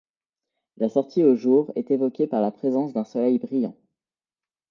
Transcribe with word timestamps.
La 0.77 0.89
sortie 0.89 1.23
au 1.23 1.35
jour 1.35 1.71
est 1.75 1.91
évoquée 1.91 2.25
par 2.25 2.41
la 2.41 2.49
présence 2.49 2.91
d'un 2.91 3.03
soleil 3.03 3.37
brillant. 3.37 3.75